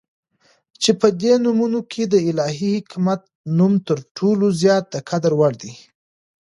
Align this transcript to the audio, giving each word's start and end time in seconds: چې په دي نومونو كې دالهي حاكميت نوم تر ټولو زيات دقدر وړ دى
چې 0.81 0.91
په 0.99 1.07
دي 1.19 1.33
نومونو 1.43 1.79
كې 1.91 2.03
دالهي 2.13 2.73
حاكميت 2.79 3.21
نوم 3.57 3.73
تر 3.87 3.99
ټولو 4.17 4.45
زيات 4.61 4.85
دقدر 4.95 5.31
وړ 5.39 5.53
دى 5.63 5.73